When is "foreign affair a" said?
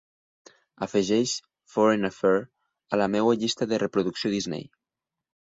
1.75-3.01